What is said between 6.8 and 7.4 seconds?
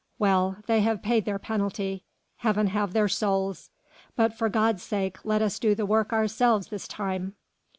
time."